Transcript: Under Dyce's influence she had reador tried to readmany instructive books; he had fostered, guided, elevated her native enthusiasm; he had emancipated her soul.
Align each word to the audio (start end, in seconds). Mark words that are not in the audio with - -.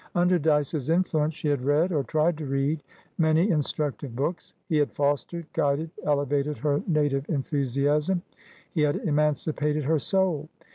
Under 0.15 0.39
Dyce's 0.39 0.89
influence 0.89 1.35
she 1.35 1.47
had 1.49 1.59
reador 1.61 2.03
tried 2.07 2.35
to 2.39 2.45
readmany 2.47 3.51
instructive 3.51 4.15
books; 4.15 4.55
he 4.67 4.77
had 4.77 4.91
fostered, 4.93 5.45
guided, 5.53 5.91
elevated 6.03 6.57
her 6.57 6.81
native 6.87 7.29
enthusiasm; 7.29 8.23
he 8.73 8.81
had 8.81 8.95
emancipated 8.95 9.83
her 9.83 9.99
soul. 9.99 10.49